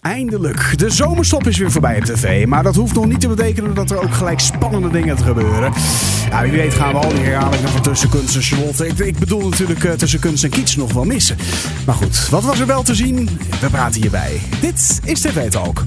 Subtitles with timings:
[0.00, 0.78] Eindelijk.
[0.78, 2.46] De zomerstop is weer voorbij op tv.
[2.46, 5.72] Maar dat hoeft nog niet te betekenen dat er ook gelijk spannende dingen te gebeuren.
[6.30, 8.86] Ja, wie weet gaan we al die herhalingen van Tussen Kunst en Charlotte.
[8.86, 11.36] Ik, ik bedoel natuurlijk uh, Tussen Kunst en Kiets nog wel missen.
[11.86, 13.28] Maar goed, wat was er wel te zien?
[13.60, 14.40] We praten hierbij.
[14.60, 15.84] Dit is TV Talk.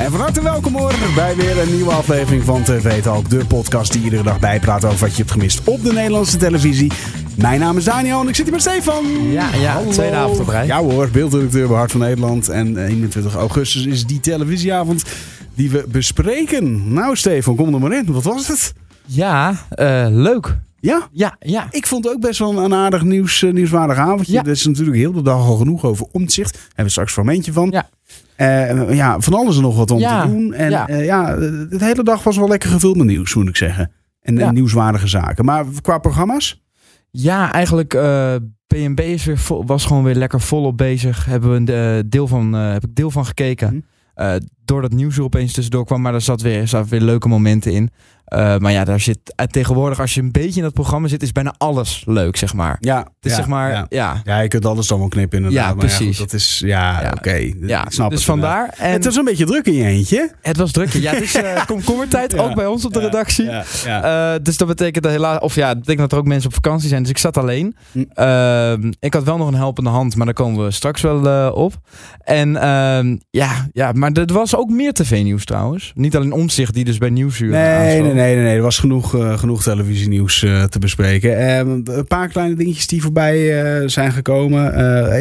[0.00, 3.30] En van harte welkom hoor bij weer een nieuwe aflevering van TV Talk.
[3.30, 6.92] De podcast die iedere dag bijpraat over wat je hebt gemist op de Nederlandse televisie.
[7.38, 9.04] Mijn naam is Daniel en ik zit hier met Stefan.
[9.30, 9.90] Ja, ja Hallo.
[9.90, 10.66] tweede avond op rij.
[10.66, 12.48] Ja hoor, beeldredacteur bij Hart van Nederland.
[12.48, 15.04] En 21 augustus is die televisieavond
[15.54, 16.92] die we bespreken.
[16.92, 18.12] Nou Stefan, kom er maar in.
[18.12, 18.72] Wat was het?
[19.04, 20.56] Ja, eh, leuk.
[20.80, 21.08] Ja?
[21.12, 21.66] Ja, ja.
[21.70, 24.32] Ik vond het ook best wel een aardig nieuws, eh, nieuwswaardig avondje.
[24.32, 24.40] Ja.
[24.42, 26.52] Er is natuurlijk heel de dag al genoeg over omzicht.
[26.52, 27.70] Daar hebben we straks een fragmentje van.
[27.70, 27.88] Ja.
[28.36, 30.52] Eh, ja, van alles en nog wat om Ja, te doen.
[30.52, 30.84] En ja.
[30.88, 33.90] ja, ja de hele dag was wel lekker gevuld met nieuws, moet ik zeggen.
[34.20, 35.44] En nieuwswaardige zaken.
[35.44, 36.66] Maar qua programma's?
[37.10, 38.34] Ja, eigenlijk eh
[38.66, 41.24] BNB is weer vol- was gewoon weer lekker volop bezig.
[41.24, 43.68] Hebben we een eh, deel van, eh, heb ik deel van gekeken.
[43.68, 43.80] Hm.
[44.14, 44.34] Eh,
[44.64, 47.90] doordat nieuws er opeens tussendoor kwam, maar er zat weer, zat weer leuke momenten in.
[48.28, 51.22] Eh, maar ja, daar zit eh, tegenwoordig, als je een beetje in dat programma zit,
[51.22, 52.76] is bijna alles leuk, zeg maar.
[52.80, 52.96] Ja.
[52.98, 53.86] Het is ja, zeg maar, Ja.
[53.88, 54.20] ja.
[54.24, 55.62] Ja, je kunt alles dan wel knippen inderdaad.
[55.68, 56.18] Ja, maar precies.
[56.18, 57.52] goed, dat is, ja, oké.
[57.60, 57.84] ja.
[57.84, 58.74] Ik snap dus het vandaar.
[58.78, 60.30] En Het was een beetje druk in je eentje.
[60.42, 60.92] het was druk.
[60.92, 63.46] Ja, het is eh, komkommertijd, ook bij ons op de redactie.
[64.42, 66.88] Dus dat betekent dat helaas, of ja, dat betekent dat er ook mensen op vakantie
[66.88, 67.02] zijn.
[67.02, 67.76] Dus ik zat alleen.
[67.92, 68.04] Hm.
[68.12, 71.74] Ehm, ik had wel nog een helpende hand, maar daar komen we straks wel op.
[72.24, 75.92] En ehm, ja, ja, maar er was ook meer tv-nieuws trouwens.
[75.94, 78.14] Niet alleen omzicht die dus bij Nieuwsuur Nee, aansloot.
[78.14, 78.56] nee, nee, nee, nee.
[78.56, 81.38] Er was genoeg, eh, genoeg televisienieuws eh, te bespreken.
[81.38, 84.62] Ehm, een paar kleine dingetjes die voorbij eh, zijn gekomen.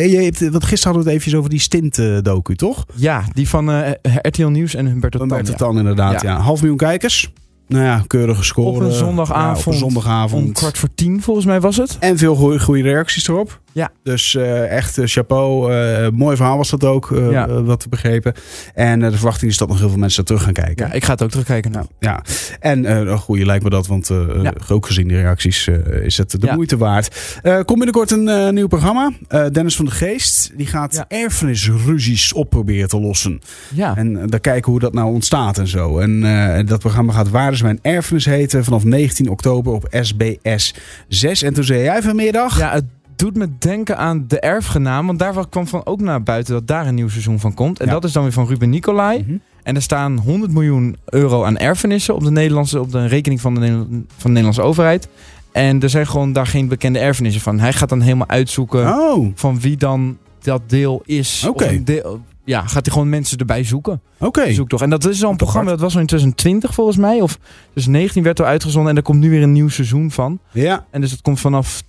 [0.09, 2.85] Je hebt, want gisteren hadden we het even over die stint-docu, toch?
[2.95, 5.27] Ja, die van RTL Nieuws en Humberto Tan.
[5.27, 5.57] Humberto ja.
[5.57, 6.31] Tan inderdaad, ja.
[6.31, 6.39] Ja.
[6.39, 7.31] Half miljoen kijkers.
[7.67, 8.67] Nou ja, keurige score.
[8.67, 9.57] Op een zondagavond.
[9.57, 10.45] Ja, op een zondagavond.
[10.45, 11.97] Om kwart voor tien volgens mij was het.
[11.99, 13.59] En veel goede reacties erop.
[13.77, 13.91] Ja.
[14.03, 15.73] Dus eh, echt eh, chapeau.
[15.73, 17.47] Eh, mooi verhaal was dat ook, Ja.
[17.47, 18.33] eh, wat we begrepen.
[18.73, 20.87] En de verwachting is dat nog heel veel mensen terug gaan kijken.
[20.87, 21.71] Ja, ik ga het ook terugkijken.
[21.71, 21.85] Nou.
[21.99, 22.21] Ja,
[22.59, 24.07] en een goede lijkt me dat, want
[24.41, 24.53] Ja.
[24.69, 25.67] ook gezien die reacties
[26.01, 26.53] is het de Ja.
[26.55, 27.39] moeite waard.
[27.43, 29.11] Komt binnenkort een nieuw programma.
[29.51, 31.05] Dennis van de Geest, die gaat Ja.
[31.07, 33.41] erfenisruzies op proberen te lossen.
[33.73, 33.95] Ja.
[33.95, 35.99] En daar kijken hoe dat nou ontstaat en zo.
[35.99, 36.21] En
[36.65, 40.73] dat programma gaat Waar is mijn erfenis heten vanaf 19 oktober op SBS
[41.07, 41.41] 6.
[41.41, 42.57] En toen zei jij vanmiddag...
[42.59, 42.83] ja, het
[43.17, 45.05] doet me denken aan de erfgenaam.
[45.07, 47.79] Want daar kwam van ook naar buiten dat daar een nieuw seizoen van komt.
[47.79, 47.91] En Ja.
[47.91, 49.19] dat is dan weer van Ruben Nicolai.
[49.21, 49.37] Mhm.
[49.63, 53.53] En er staan 100 miljoen euro aan erfenissen op de, Nederlandse, op de rekening van
[53.55, 53.59] de,
[54.07, 55.07] van de Nederlandse overheid.
[55.51, 57.59] En er zijn gewoon daar geen bekende erfenissen van.
[57.59, 61.45] Hij gaat dan helemaal uitzoeken Oh, van wie dan dat deel is.
[61.49, 61.81] Oké.
[62.45, 64.01] Ja, gaat hij gewoon mensen erbij zoeken.
[64.19, 64.53] oké.
[64.53, 64.81] Zoek toch.
[64.81, 67.21] En dat is al een programma, dat was al in 2020 volgens mij.
[67.21, 68.91] Of 2019 werd er uitgezonden.
[68.91, 70.39] En er komt nu weer een nieuw seizoen van.
[70.51, 70.85] Ja.
[70.91, 71.83] En dus het komt vanaf...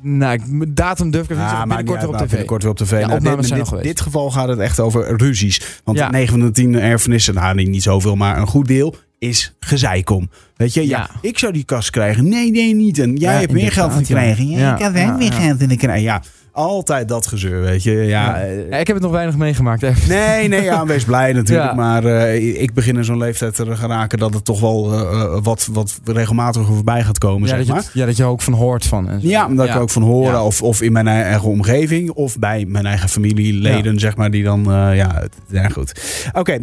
[0.00, 0.38] Nou,
[0.68, 2.28] datum durf ik even Ah, Binnenkort weer op tv.
[2.28, 2.90] binnenkort weer op tv.
[2.90, 5.80] Ja, Nou, opnames dit, zijn geval gaat het echt over ruzies.
[5.84, 6.10] Want Ja.
[6.10, 10.10] 9 van de 10 erfenissen, nou niet, niet zoveel, maar een goed deel is gezeik
[10.10, 10.30] om.
[10.56, 10.88] Weet je, ja.
[10.98, 11.10] Ja.
[11.20, 12.28] ik zou die kast krijgen.
[12.28, 12.98] Nee, nee, niet.
[12.98, 14.46] En jij Ja, hebt meer geld in te krijgen.
[14.48, 14.72] ja.
[14.74, 16.02] Ik heb ja, meer geld in te krijgen.
[16.02, 16.22] Ja,
[16.58, 17.92] altijd dat gezeur, weet je.
[17.92, 18.40] Ja, Ja.
[18.42, 19.82] eh, Ja, ik heb het nog weinig meegemaakt.
[19.82, 20.08] Even.
[20.08, 21.68] Nee, nee, ja, wees blij natuurlijk.
[21.68, 21.74] Ja.
[21.74, 25.68] Maar eh, ik begin in zo'n leeftijd te geraken dat het toch wel eh, wat,
[25.72, 27.82] wat regelmatiger voorbij gaat komen, Ja, zeg dat je, maar.
[27.82, 29.08] het- ja, dat je er ook van hoort van.
[29.08, 29.28] En zo.
[29.28, 30.42] Ja, omdat ik er ook van horen.
[30.42, 32.10] Of, of in mijn eigen omgeving.
[32.10, 34.30] Of bij mijn eigen familieleden, zeg maar.
[34.30, 35.92] Die dan, eh, ja, het- ja, goed.
[36.32, 36.58] Oké,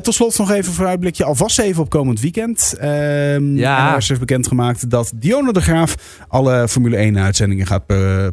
[0.00, 1.24] tot slot nog even een vooruitblikje.
[1.24, 2.74] Alvast even op komend weekend.
[2.78, 3.90] Ehm Ja.
[3.92, 5.94] Er is dus bekendgemaakt dat Dionne de Graaf
[6.28, 7.82] alle Formule 1 uitzendingen gaat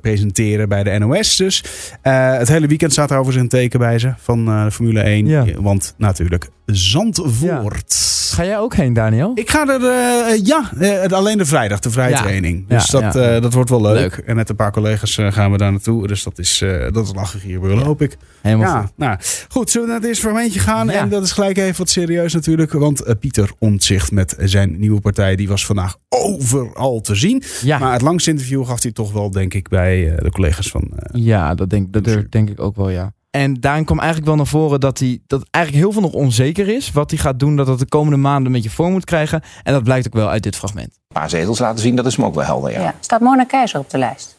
[0.01, 1.06] presenteren bij de NOS.
[1.15, 1.63] Dus
[2.01, 4.99] eh, het hele weekend staat er overigens een teken bij ze van eh, de Formule
[5.01, 5.25] 1.
[5.27, 5.45] Ja.
[5.59, 8.05] Want natuurlijk Zandvoort.
[8.33, 9.31] Ga jij ook heen, Daniel?
[9.35, 12.65] Ik ga er, eh, ja, eh, alleen de vrijdag, de vrijtraining.
[12.67, 13.95] Ja, Dus dat, eh, dat wordt wel leuk.
[14.17, 14.17] Leuk.
[14.25, 16.07] En met een paar collega's eh, gaan we daar naartoe.
[16.07, 18.17] Dus dat is, eh, dat is lachen hier, hoop ik.
[18.41, 18.91] Helemaal Ja, goed.
[18.95, 19.17] nou
[19.49, 19.69] goed.
[19.69, 20.89] Zullen we naar het eerste fragmentje gaan?
[20.89, 22.71] En dat is gelijk even wat serieus natuurlijk.
[22.71, 27.43] Want eh, Pieter Omtzigt met zijn nieuwe partij, die was vandaag overal te zien.
[27.63, 27.77] Ja.
[27.77, 30.86] Maar het langste interview gaf hij toch wel, denk ik, bij eh, de collega's van...
[30.95, 33.11] eh, Ja, dat denk, dat denk ik ook wel, ja.
[33.29, 36.67] En daarin kwam eigenlijk wel naar voren dat, hij, dat eigenlijk heel veel nog onzeker
[36.67, 36.91] is.
[36.91, 39.41] Wat hij gaat doen, dat het de komende maanden een beetje vorm moet krijgen.
[39.63, 40.87] En dat blijkt ook wel uit dit fragment.
[40.87, 42.71] Een paar zetels laten zien, dat is me ook wel helder.
[42.71, 42.81] Ja.
[42.81, 42.93] Ja.
[42.99, 44.35] Staat Mona Keizer op de lijst?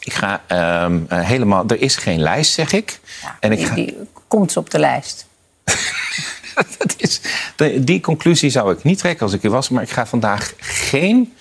[0.00, 1.64] Ik ga ehm, eh, helemaal.
[1.66, 3.00] Er is geen lijst, zeg ik.
[3.22, 3.96] Ja, En ik die, ga- die
[4.28, 5.26] komt ze op de lijst.
[6.78, 7.20] Dat is,
[7.56, 10.52] de- die conclusie zou ik niet trekken als ik er was, maar ik ga vandaag
[10.58, 11.32] geen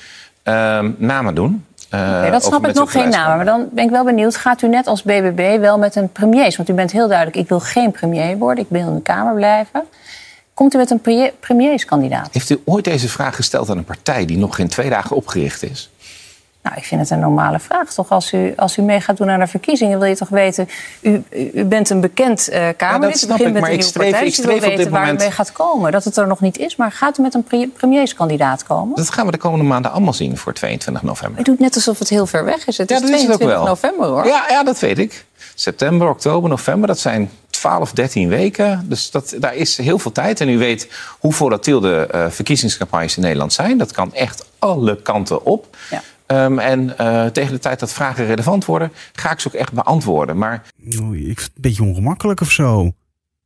[0.44, 1.66] ehm, namen doen.
[1.89, 3.36] Eh, over dat snap ik nog geen namen.
[3.36, 4.36] Maar dan ben ik wel benieuwd.
[4.36, 6.56] Gaat u net als BBB wel met een premiers?
[6.56, 8.63] Want u bent heel duidelijk, ik wil geen premier worden.
[8.63, 9.84] Ik wil in de Kamer blijven.
[10.54, 12.30] Komt u met een pre- premierskandidaat?
[12.31, 15.63] Heeft u ooit deze vraag gesteld aan een partij die nog geen twee dagen opgericht
[15.63, 15.89] is?
[16.68, 18.10] Nou, ik vind het een normale vraag, toch?
[18.10, 20.69] Als u, als u mee gaat doen aan de verkiezingen, wil je toch weten...
[21.02, 21.24] U,
[21.54, 24.28] u, bent een bekend uh, Kamerlid, ja, ik, met maar een ik nieuwe streef, partij,
[24.28, 25.92] ik dus wil streef weten waar u mee gaat komen.
[25.92, 28.96] Dat het er nog niet is, maar gaat u met een pre- premierskandidaat komen?
[28.96, 31.40] Dat gaan we de komende maanden allemaal zien voor 22 november.
[31.40, 32.78] U doet net alsof het heel ver weg is.
[32.78, 33.66] Het Ja, is dat is het ook 22 wel.
[33.66, 34.25] november, hoor.
[34.25, 35.25] Ja, ja, dat weet ik.
[35.56, 38.86] September, oktober, november, dat zijn 12, 13 weken.
[38.90, 40.42] Dus dat, daar is heel veel tijd.
[40.42, 40.88] En u weet
[41.19, 43.78] hoe volatiel de eh, verkiezingscampagnes in Nederland zijn.
[43.78, 45.78] Dat kan echt alle kanten op.
[45.90, 46.02] Ja.
[46.28, 49.74] Ehm, en eh, tegen de tijd dat vragen relevant worden, ga ik ze ook echt
[49.74, 50.38] beantwoorden.
[50.38, 50.64] Maar
[51.02, 52.92] Oei, ik vind het een beetje ongemakkelijk of zo.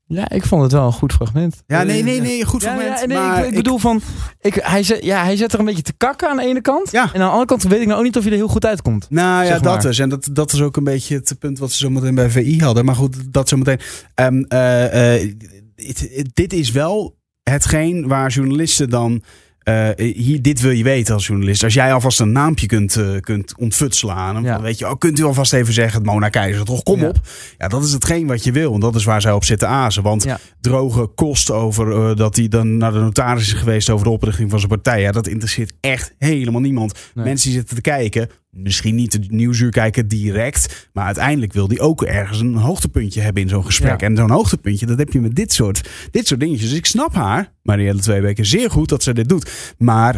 [0.06, 1.64] Ja, ik vond het wel een goed fragment.
[1.68, 3.00] Ja, nee, nee, nee, goed Ja, moment.
[3.00, 4.02] ja, nee, maar ik, ik bedoel van,
[4.40, 6.92] ik, hij, zet, ja, hij zet er een beetje te kakken aan de ene kant.
[6.92, 7.02] Ja.
[7.04, 8.66] En aan de andere kant weet ik nou ook niet of hij er heel goed
[8.66, 9.06] uitkomt.
[9.10, 9.86] Nou ja, dat maar.
[9.92, 10.00] is.
[10.00, 12.60] En dat, dat is ook een beetje het punt wat ze zo meteen bij VI
[12.62, 12.86] hadden.
[12.86, 13.80] Maar goed, dat zo meteen.
[14.16, 15.32] Ehm, eh, eh,
[15.76, 19.22] dit- dit is wel hetgeen waar journalisten dan.
[19.64, 21.64] Eh, hier, dit wil je weten als journalist.
[21.64, 24.44] Als jij alvast een naampje kunt, eh, kunt ontfutselen aan hem.
[24.46, 24.54] Ja.
[24.54, 27.08] Dan weet je, oh, kunt u alvast even zeggen, het Mona Keizer toch, kom Ja.
[27.08, 27.16] op.
[27.58, 28.74] Ja, dat is hetgeen wat je wil.
[28.74, 30.04] En dat is waar zij op zitten azen.
[30.04, 30.40] Want Ja.
[30.62, 34.50] droge kost over eh, dat hij dan naar de notaris is geweest over de oprichting
[34.50, 35.02] van zijn partij.
[35.02, 36.94] Ja, dat interesseert echt helemaal niemand.
[37.14, 37.26] Nee.
[37.26, 41.80] Mensen die zitten te kijken, misschien niet de nieuwsuur kijken direct, maar uiteindelijk wil die
[41.80, 44.02] ook ergens een hoogtepuntje hebben in zo'n gesprek.
[44.02, 44.08] Ja.
[44.08, 46.70] En zo'n hoogtepuntje, dat heb je met dit soort, dit soort dingetjes.
[46.70, 49.52] Dus ik snap haar, Marielle twee weken, zeer goed dat ze dit doet.
[49.78, 50.16] Maar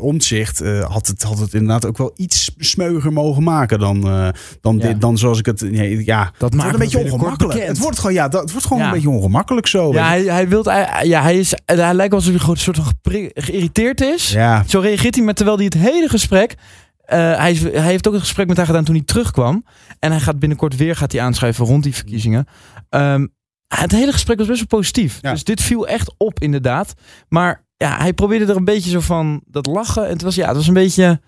[0.00, 4.00] Omtzigt eh, had, het, had het inderdaad ook wel iets smeuiger mogen maken dan,
[4.60, 4.86] dan, Ja.
[4.86, 5.60] dit, dan zoals ik het.
[5.70, 7.66] Nee, ja, het wordt maakt een beetje het ongemakkelijk.
[7.66, 8.88] Het wordt gewoon, ja, dat, het wordt gewoon Ja.
[8.88, 9.92] een beetje ongemakkelijk zo.
[9.92, 12.60] Ja, hij, hij, wilt, hij, ja, hij, is, hij lijkt wel alsof hij gewoon een
[12.60, 12.92] soort van
[13.34, 14.30] geïrriteerd is.
[14.30, 14.64] ja.
[14.66, 16.54] Zo reageert hij met terwijl hij het hele gesprek.
[17.08, 19.64] Eh, hij, is, hij heeft ook een gesprek met haar gedaan toen hij terugkwam.
[19.98, 22.46] En hij gaat binnenkort weer gaat hij aanschrijven rond die verkiezingen.
[22.88, 23.26] Ehm,
[23.66, 25.18] het hele gesprek was best wel positief.
[25.20, 25.32] Ja.
[25.32, 26.94] Dus dit viel echt op, inderdaad.
[27.28, 30.04] Maar ja, hij probeerde er een beetje zo van dat lachen.
[30.04, 31.20] En het was, ja, het was een beetje.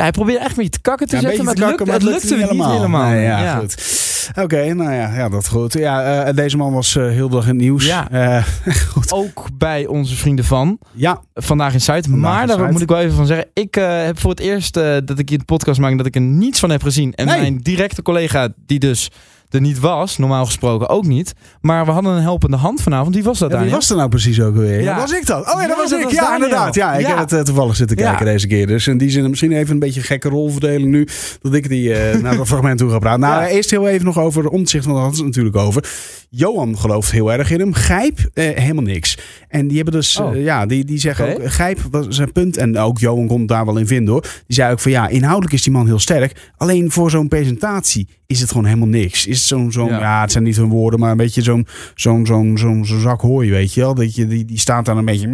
[0.00, 1.44] Ja, hij probeerde echt beetje te kakken te Ja, zetten.
[1.44, 3.08] Maar het, te lukte, kakken, het lukte niet helemaal.
[3.10, 3.58] Nee, ja, Ja.
[3.58, 4.08] goed.
[4.42, 5.72] Oké, nou ja, ja, dat goed.
[5.72, 7.86] Ja, eh, deze man was eh, heel dag in het nieuws.
[7.86, 8.10] Ja.
[8.10, 8.44] Eh,
[8.92, 9.12] goed.
[9.12, 10.78] Ook bij onze vrienden van.
[10.92, 12.06] Ja, Vandaag in Zuid.
[12.06, 12.70] Vandaag maar in daar Zuid.
[12.72, 13.46] moet ik wel even van zeggen.
[13.54, 15.96] Ik heb voor het eerst dat ik hier een podcast maak...
[15.96, 17.14] dat ik er niets van heb gezien.
[17.14, 17.40] En Nee.
[17.40, 19.10] mijn directe collega, die dus
[19.50, 20.18] er niet was...
[20.18, 21.32] normaal gesproken ook niet.
[21.60, 23.14] Maar we hadden een helpende hand vanavond.
[23.14, 24.82] Wie was dat, Ja, wie was er nou precies ook weer?
[24.82, 24.96] Ja.
[24.96, 25.54] Was ik dat?
[25.54, 26.04] Oh ja, dat Ja, was dat ik.
[26.04, 26.42] was ja, Daniel.
[26.44, 26.74] inderdaad.
[26.74, 28.66] Ja, ik heb het eh, toevallig zitten kijken deze keer.
[28.66, 31.08] Dus in die zin misschien even een beetje een gekke rolverdeling nu.
[31.40, 33.20] Dat ik die eh, naar dat fragment toe ga praten.
[33.20, 34.84] Nou, eerst heel even nog over de omzicht.
[34.84, 35.88] Want daar hadden ze het natuurlijk over.
[36.32, 37.72] Johan gelooft heel erg in hem.
[37.72, 39.18] Gijp eh, helemaal niks.
[39.48, 40.34] En die hebben dus, Oh.
[40.36, 42.56] eh, ja, die, die zeggen ook, Gijp was zijn punt.
[42.56, 44.22] En ook Johan kon het daar wel in vinden hoor.
[44.22, 46.52] Die zei ook van ja, inhoudelijk is die man heel sterk.
[46.56, 49.26] Alleen voor zo'n presentatie is het gewoon helemaal niks.
[49.26, 49.98] Is het zo'n, zo'n ja.
[49.98, 50.20] Ja.
[50.20, 53.74] het zijn niet hun woorden, maar een beetje zo'n, zo'n, zo'n, zo'n, zak hooi, weet
[53.74, 53.94] je wel.
[53.94, 55.28] Dat je, die, die staat dan een beetje.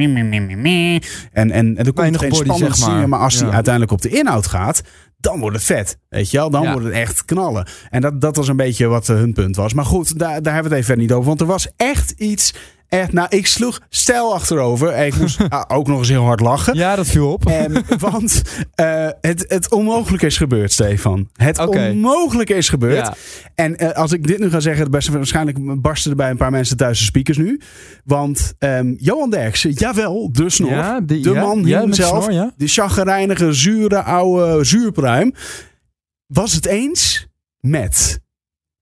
[1.33, 2.95] En, en, en er komt Weinig geen spannend zeg maar.
[2.95, 4.83] zingen, maar als die uiteindelijk op de inhoud gaat,
[5.27, 5.99] dan wordt het vet.
[6.09, 6.71] Weet je wel, dan Ja.
[6.73, 7.67] wordt het echt knallen.
[7.91, 9.73] En dat, dat was een beetje wat eh, hun punt was.
[9.75, 11.27] Maar goed, daar, daar hebben we het even niet over.
[11.27, 12.55] Want er was echt iets,
[12.89, 14.89] echt, nou, ik sloeg stijl achterover.
[14.89, 16.75] En ik moest ah, ook nog eens heel hard lachen.
[16.75, 17.47] Ja, dat viel op.
[17.47, 18.43] En, want
[18.75, 21.29] eh, het, het onmogelijke is gebeurd, Stefan.
[21.33, 21.89] Het Oké.
[21.91, 23.07] onmogelijke is gebeurd.
[23.07, 23.15] Ja.
[23.55, 26.51] En eh, als ik dit nu ga zeggen, best, waarschijnlijk barsten er bij een paar
[26.51, 27.61] mensen thuis de speakers nu.
[28.05, 30.71] Want ehm, Johan Derksen, jawel, de snor.
[30.71, 32.53] Ja, die- de man ja, snor, ja.
[32.57, 35.35] die chagrijnige, zure, oude zuurpruim.
[36.27, 37.27] Was het eens
[37.61, 38.21] met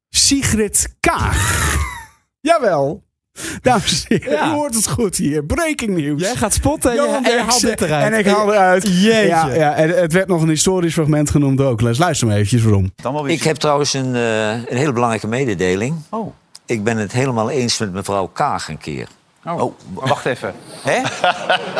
[0.08, 1.76] Sigrid Kaag.
[2.40, 3.02] Jawel.
[3.62, 4.46] Dames en heren, Ja.
[4.46, 5.44] u hoort het goed hier.
[5.44, 6.20] Breaking news.
[6.22, 7.68] Jij gaat spotten Johan en je haalt Derksen.
[7.68, 8.12] dit eruit.
[8.12, 8.82] En ik haal eruit.
[8.82, 9.26] Jeetje.
[9.26, 11.80] Ja, ja, en het werd nog een historisch fragment genoemd ook.
[11.80, 12.92] Les, luister maar eventjes waarom.
[13.26, 15.96] Ik heb trouwens een, eh, een hele belangrijke mededeling.
[16.10, 16.32] Oh.
[16.66, 19.08] Ik ben het helemaal eens met mevrouw Kaag een keer.
[19.44, 20.54] Oh, wacht even.
[20.88, 21.00] Hè?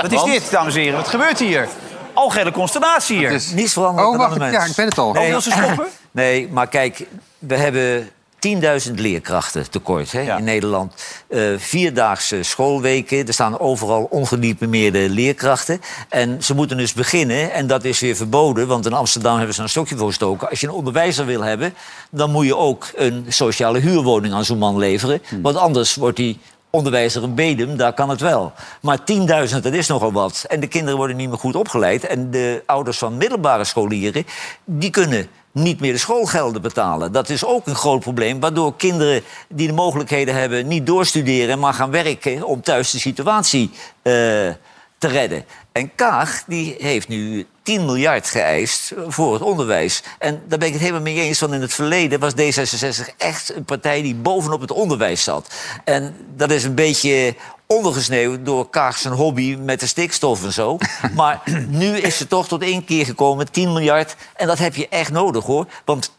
[0.02, 0.96] Wat is dit, dames en heren?
[0.96, 1.68] Wat gebeurt hier?
[2.12, 3.30] Algehele consternatie hier.
[3.30, 5.08] is- Niets veranderd Oh, wacht, ja, ik ben het al.
[5.08, 5.86] Oh, wil ze stoppen?
[6.10, 7.06] Nee, maar kijk,
[7.38, 8.08] we hebben
[8.48, 10.36] 10.000 leerkrachten tekort hè, Ja.
[10.36, 10.92] in Nederland.
[11.28, 13.26] Eh, vierdaagse schoolweken.
[13.26, 15.80] Er staan overal ongediplomeerde leerkrachten.
[16.08, 18.66] En ze moeten dus beginnen, en dat is weer verboden...
[18.66, 20.50] want in Amsterdam hebben ze een stokje voor gestoken.
[20.50, 21.74] Als je een onderwijzer wil hebben,
[22.10, 25.22] dan moet je ook een sociale huurwoning aan zo'n man leveren.
[25.42, 26.38] Want anders wordt die
[26.70, 28.52] onderwijzer een bedem, daar kan het wel.
[28.80, 30.44] Maar 10.000, dat is nogal wat.
[30.48, 32.06] En de kinderen worden niet meer goed opgeleid.
[32.06, 34.26] En de ouders van middelbare scholieren,
[34.64, 37.12] die kunnen niet meer de schoolgelden betalen.
[37.12, 40.66] Dat is ook een groot probleem, waardoor kinderen die de mogelijkheden hebben...
[40.66, 43.70] niet doorstuderen, maar gaan werken om thuis de situatie...
[44.02, 44.48] eh,
[44.98, 45.44] te redden.
[45.72, 50.02] En Kaag die heeft nu 10 miljard geëist voor het onderwijs.
[50.18, 51.40] En daar ben ik het helemaal mee eens.
[51.40, 55.54] Want in het verleden was D66 echt een partij die bovenop het onderwijs zat.
[55.84, 57.34] En dat is een beetje
[57.66, 60.78] ondergesneeuwd door Kaag zijn hobby met de stikstof en zo.
[61.14, 64.16] Maar nu is ze toch tot één keer gekomen, 10 miljard.
[64.36, 65.66] En dat heb je echt nodig hoor.
[65.84, 66.10] Want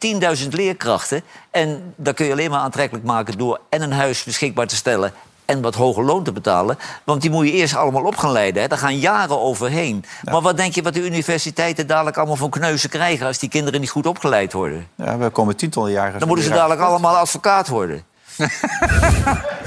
[0.42, 1.22] 10.000 leerkrachten.
[1.52, 5.14] En dat kun je alleen maar aantrekkelijk maken door en een huis beschikbaar te stellen
[5.46, 6.78] en wat hoger loon te betalen.
[7.04, 8.62] Want die moet je eerst allemaal op gaan leiden.
[8.62, 8.68] Hè.
[8.68, 10.06] Daar gaan jaren overheen.
[10.24, 13.28] Maar wat denk je wat de universiteiten dadelijk allemaal van kneuzen krijgen...
[13.28, 14.88] als die kinderen niet goed opgeleid worden?
[14.96, 16.20] Ja, we komen tientallen jaren.
[16.20, 18.04] Dan moeten ze dadelijk allemaal advocaat worden.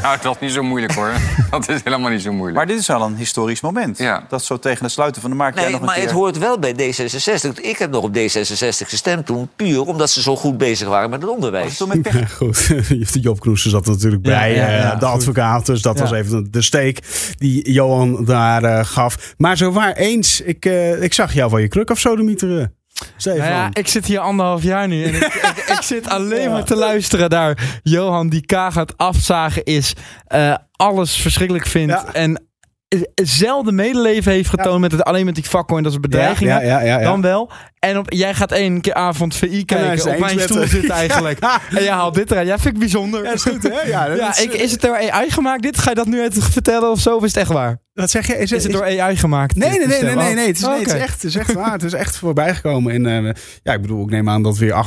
[0.03, 1.13] Nou, dat is niet zo moeilijk hoor.
[1.51, 2.57] Dat is helemaal niet zo moeilijk.
[2.57, 3.99] Maar dit is wel een historisch moment.
[3.99, 4.25] Ja.
[4.29, 5.57] Dat zo tegen het sluiten van de markt.
[5.57, 6.03] Nee, nog maar keer...
[6.03, 7.61] het hoort wel bij D66.
[7.61, 11.23] Ik heb nog op D66 gestemd toen, puur omdat ze zo goed bezig waren met
[11.23, 11.85] het onderwijs.
[11.87, 12.33] Met pech.
[12.37, 12.69] Goed,
[13.13, 15.67] Job Kroes zat natuurlijk Ja, bij, ja, eh, ja, de advocaat.
[15.67, 16.03] Dus dat Ja.
[16.03, 16.99] was even de steek
[17.39, 19.35] die Johan daar eh, gaf.
[19.37, 22.57] Maar zo waar eens, ik, eh, ik zag jou van je kruk af sodemieteren.
[22.57, 22.78] Stefan.
[23.25, 26.65] Nou ja, ik zit hier anderhalf jaar nu en ik, ik, ik zit alleen maar
[26.65, 29.93] te luisteren naar Johan die Kaag aan het afzagen is.
[30.27, 32.13] eh, alles verschrikkelijk vindt Ja.
[32.13, 32.47] en
[32.89, 35.99] eh, zelden medeleven heeft getoond met het, alleen met die vakko en dat.
[36.09, 36.99] Ja, ja, ja.
[36.99, 37.51] Dan wel.
[37.79, 41.39] En op, jij gaat één keer avond VI kijken, is op mijn stoel zitten eigenlijk.
[41.71, 42.47] En jij haalt dit eruit.
[42.47, 43.25] Ja, vind ik bijzonder.
[43.25, 43.81] Ja, is goed hè?
[43.81, 45.63] Ja, dat Ja, is, ik, is het door AI gemaakt?
[45.63, 47.17] Dit ga je dat nu uit vertellen of zo?
[47.17, 47.81] Of is het echt waar?
[47.99, 48.37] Wat zeg je?
[48.39, 49.57] Is, Is het door AI gemaakt?
[49.57, 50.47] Nee, nee, nee, nee, nee, nee.
[50.47, 51.03] Het is, Oh, nee, het is oké.
[51.03, 51.73] echt, het is echt waar.
[51.73, 52.93] Het is echt voorbij gekomen.
[52.93, 54.85] En eh, ja, ik bedoel, ik neem aan dat weer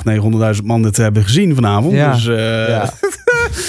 [0.54, 1.94] 800.000, 900.000 man dit hebben gezien vanavond.
[1.94, 2.14] Ja.
[2.14, 2.90] Dus, eh, Ja.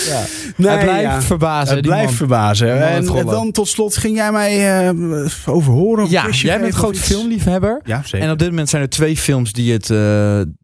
[0.07, 0.21] Ja.
[0.57, 1.23] nee, Hij blijft ja.
[1.23, 1.75] verbazen.
[1.77, 2.15] Het blijft man.
[2.15, 2.89] verbazen.
[2.89, 6.11] En dan tot slot ging jij mij eh overhoren.
[6.11, 7.81] Ja, jij bent een groot filmliefhebber.
[7.85, 8.27] Ja, zeker.
[8.27, 9.87] En op dit moment zijn er twee films die, het,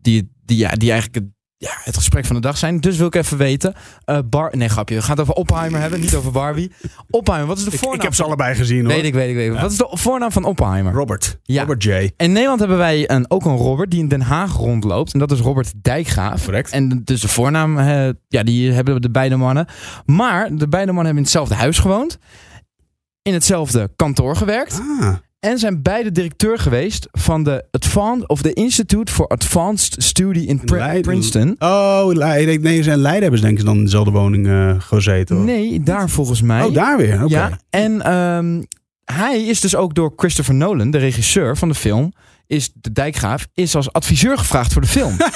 [0.02, 1.24] die, die, ja, die eigenlijk het,
[1.60, 2.80] ja, het gesprek van de dag zijn.
[2.80, 3.74] Dus wil ik even weten.
[4.04, 4.94] eh Bar nee, grapje.
[4.94, 6.72] We gaan het over Oppenheimer hebben, niet over Barbie.
[7.10, 7.96] Oppenheimer, wat is de voornaam?
[7.96, 8.94] ik heb ze allebei gezien hoor.
[8.94, 9.60] Weet ik, weet ik, weet ik.
[9.60, 10.92] Wat is de voornaam van Oppenheimer?
[10.92, 11.38] Robert.
[11.42, 11.60] Ja.
[11.60, 11.90] Robert J.
[12.16, 15.12] In Nederland hebben wij een, ook een Robert die in Den Haag rondloopt.
[15.12, 16.44] En dat is Robert Dijkgraaf.
[16.44, 16.70] Correct.
[16.70, 19.66] En dus de voornaam, eh, ja, die hebben de beide mannen.
[20.06, 22.18] Maar de beide mannen hebben in hetzelfde huis gewoond.
[23.22, 24.80] In hetzelfde kantoor gewerkt.
[25.00, 30.38] Ah, En zijn beide directeur geweest van de Advanced of the Institute for Advanced Study
[30.38, 30.60] in.
[31.00, 31.56] Princeton.
[31.58, 32.60] Oh, Leiden.
[32.60, 35.36] Nee, in Leiden hebben ze denk ik dan in dezelfde woning eh, gezeten.
[35.36, 35.44] hoor.
[35.44, 36.62] Nee, daar volgens mij.
[36.62, 37.24] Oh, daar weer.
[37.26, 38.62] Ja, en ehm,
[39.04, 42.12] hij is dus ook door Christopher Nolan, de regisseur van de film,
[42.48, 45.16] is de dijkgraaf, is als adviseur gevraagd voor de film.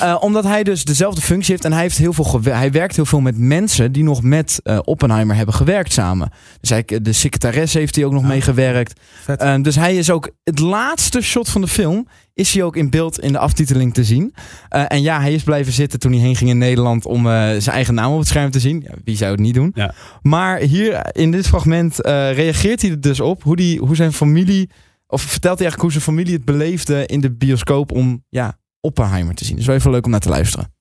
[0.00, 3.06] Eh, omdat hij dus dezelfde functie heeft en hij, heeft heel veel hij werkt heel
[3.06, 6.30] veel met mensen die nog met eh, Oppenheimer hebben gewerkt samen.
[6.60, 9.00] Dus hij, de secretaresse heeft hij ook nog mee gewerkt.
[9.24, 9.40] Vet.
[9.40, 12.08] Eh, dus hij is ook het laatste shot van de film.
[12.34, 14.34] Is hij ook in beeld in de aftiteling te zien.
[14.68, 17.62] Eh, en ja, hij is blijven zitten toen hij heen ging in Nederland om zijn
[17.68, 18.84] eigen naam op het scherm te zien.
[18.86, 19.72] Ja, wie zou het niet doen?
[19.74, 19.94] Ja.
[20.22, 21.96] Maar hier in dit fragment
[22.34, 24.70] reageert hij er dus op hoe, die, hoe zijn familie,
[25.08, 29.34] of vertelt hij eigenlijk hoe zijn familie het beleefde in de bioscoop om ja, Oppenheimer
[29.34, 29.56] te zien.
[29.56, 30.72] Dus wel even leuk om naar te luisteren.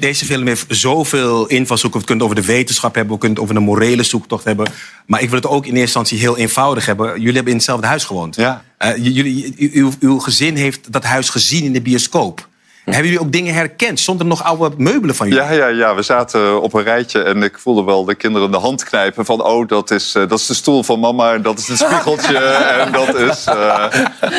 [0.00, 2.00] Deze film heeft zoveel invalshoeken.
[2.00, 4.70] We kunnen het over de wetenschap hebben, we kunnen het over de morele zoektocht hebben.
[5.06, 7.06] Maar ik wil het ook in eerste instantie heel eenvoudig hebben.
[7.06, 8.36] Jullie hebben in hetzelfde huis gewoond.
[8.36, 8.64] Ja.
[8.78, 12.48] Eh, jullie, uw, uw gezin heeft dat huis gezien in de bioscoop.
[12.84, 14.00] Hebben jullie ook dingen herkend?
[14.00, 15.42] Zonder nog oude meubelen van jullie?
[15.42, 18.56] Ja, ja, ja, we zaten op een rijtje en ik voelde wel de kinderen de
[18.56, 19.42] hand knijpen van...
[19.42, 22.38] oh, dat is, eh, dat is de stoel van mama en dat is het spiegeltje
[22.80, 23.44] en dat is...
[23.46, 23.92] eh,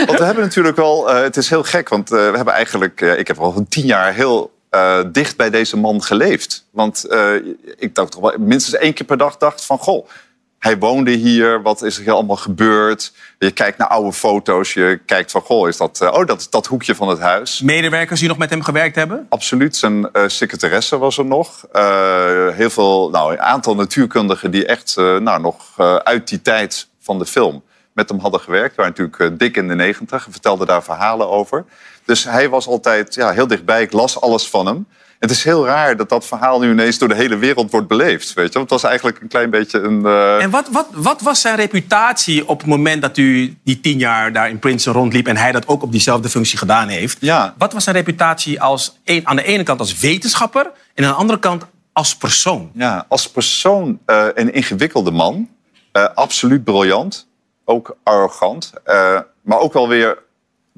[0.06, 1.10] Want we hebben natuurlijk wel...
[1.10, 3.02] eh, het is heel gek, want eh, we hebben eigenlijk...
[3.02, 6.66] eh, ik heb al tien jaar heel eh, dicht bij deze man geleefd.
[6.72, 7.34] Want eh,
[7.78, 9.78] ik dacht toch wel minstens één keer per dag dacht van...
[9.78, 10.08] goh,
[10.60, 13.14] hij woonde hier, wat is er hier allemaal gebeurd?
[13.40, 15.42] Je kijkt naar oude foto's, je kijkt van...
[15.42, 17.62] goh, is dat, eh, oh, dat is dat hoekje van het huis.
[17.62, 19.26] Medewerkers die nog met hem gewerkt hebben?
[19.30, 19.76] Absoluut.
[19.76, 21.68] Zijn eh, secretaresse was er nog.
[21.72, 27.20] Eh, heel veel, nou, een aantal natuurkundigen die echt nou, nog uit die tijd van
[27.20, 28.76] de film met hem hadden gewerkt.
[28.76, 31.66] waren natuurlijk dik in de negentig en vertelde daar verhalen over.
[32.06, 33.82] Dus hij was altijd ja, heel dichtbij.
[33.82, 34.88] Ik las alles van hem.
[35.26, 38.34] Het is heel raar dat dat verhaal nu ineens door de hele wereld wordt beleefd.
[38.34, 38.58] Weet je?
[38.58, 40.06] Want het was eigenlijk een klein beetje een...
[40.06, 43.98] eh, En wat, wat, wat was zijn reputatie op het moment dat u die tien
[43.98, 45.28] jaar daar in Princeton rondliep...
[45.28, 47.18] en hij dat ook op diezelfde functie gedaan heeft?
[47.20, 47.54] Ja.
[47.58, 50.72] Wat was zijn reputatie als, aan de ene kant als wetenschapper...
[50.94, 52.72] en aan de andere kant als persoon?
[52.74, 55.50] Ja, als persoon eh, een ingewikkelde man.
[55.92, 57.28] Eh, absoluut briljant.
[57.64, 58.74] Ook arrogant.
[59.42, 60.18] Maar ook wel weer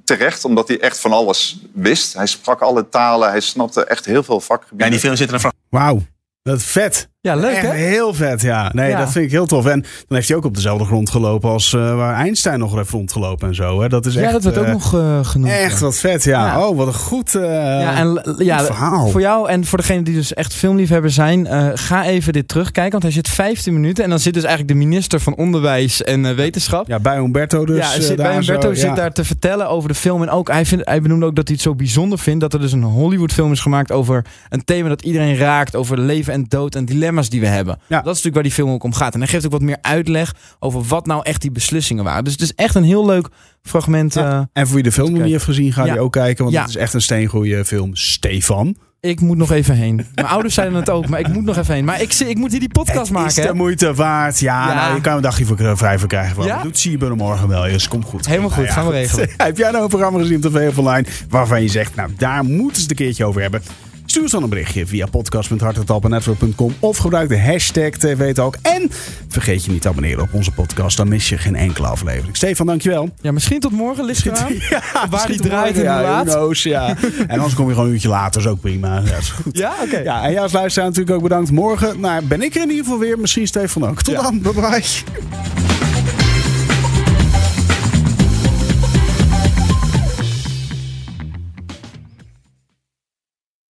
[0.04, 2.14] terecht, omdat hij echt van alles wist.
[2.14, 3.30] Hij sprak alle talen.
[3.30, 4.90] Hij snapte echt heel veel Ja, in vakgebieden.
[4.92, 6.06] die film zit er een Wauw.
[6.42, 7.10] Dat is vet.
[7.28, 7.74] Ja, leuk Echt hè?
[7.74, 8.72] heel vet, ja.
[8.74, 8.98] Nee, Ja.
[9.00, 9.66] dat vind ik heel tof.
[9.66, 12.90] En dan heeft hij ook op dezelfde grond gelopen als eh, waar Einstein nog heeft
[12.90, 13.82] rondgelopen en zo.
[13.82, 13.90] Hè.
[13.90, 15.52] Dat is echt, ja, dat werd ook eh, nog eh, genoemd.
[15.52, 16.46] Echt wat vet, ja.
[16.46, 16.68] Ja.
[16.68, 19.08] Oh, wat een goed, Ja, en ja, verhaal.
[19.10, 22.92] voor jou en voor degene die dus echt filmliefhebber zijn, ga even dit terugkijken.
[22.92, 26.36] Want hij zit 15 minuten en dan zit dus eigenlijk de minister van Onderwijs en
[26.36, 26.88] Wetenschap.
[26.88, 27.78] Ja, bij Humberto dus.
[27.78, 30.22] ja, zit bij Humberto zo, zit daar te vertellen over de film.
[30.22, 32.60] En ook hij, vindt, hij benoemde ook dat hij het zo bijzonder vindt dat er
[32.60, 35.76] dus een Hollywood film is gemaakt over een thema dat iedereen raakt.
[35.76, 36.86] Over leven en dood en
[37.18, 37.74] dilemma's die we hebben.
[37.88, 37.96] Ja.
[37.98, 39.14] Dat is natuurlijk waar die film ook om gaat.
[39.14, 42.24] En hij geeft ook wat meer uitleg over wat nou echt die beslissingen waren.
[42.24, 43.28] Dus het is echt een heel leuk
[43.62, 44.14] fragment.
[44.14, 44.32] Ja.
[44.32, 45.92] eh, En voor wie de film nog niet heeft gezien, ga Ja.
[45.94, 46.44] die ook kijken.
[46.44, 47.96] Want het is echt een steengoeie film.
[47.96, 48.78] Stefan.
[49.00, 50.06] ik moet nog even heen.
[50.16, 51.86] Mijn ouders zeiden het ook, maar ik moet nog even heen.
[51.86, 53.30] Maar ik, zie- ik moet hier die podcast Het maken.
[53.30, 53.46] is hè?
[53.46, 54.40] de moeite waard.
[54.40, 54.74] Ja, Ja.
[54.74, 56.44] Nou, je kan een dagje voor vrij voor krijgen.
[56.44, 56.62] Ja?
[56.64, 57.62] Doet Sieber morgen wel.
[57.64, 58.26] Dus komt goed.
[58.28, 59.30] Helemaal goed, Nou ja, gaan we regelen.
[59.38, 62.44] Heb jij nou een programma gezien op tv of online waarvan je zegt, nou daar
[62.44, 63.62] moeten ze het een keertje over hebben?
[64.08, 68.56] Stuur ons dan een berichtje via podcast.hartentalpenetwork.com of gebruik de hashtag TVTalk.
[68.62, 68.92] En
[69.28, 72.36] vergeet je niet te abonneren op onze podcast, dan mis je geen enkele aflevering.
[72.36, 73.10] Stefan, dankjewel.
[73.22, 74.54] Ja, misschien tot morgen, ligt eraan.
[74.70, 76.96] Ja, Waar die draait morgen, ja, knows, ja.
[77.28, 79.02] En anders kom je gewoon een uurtje later, is ook prima.
[79.06, 79.58] Ja, is goed.
[79.58, 79.98] Ja, oké.
[79.98, 81.52] Ja, en jou als luisteraar natuurlijk ook bedankt.
[81.52, 83.20] Morgen nou, ben ik er in ieder geval weer.
[83.20, 84.02] Misschien Stefan ook.
[84.02, 84.42] Tot dan.
[84.42, 85.67] Bye bye.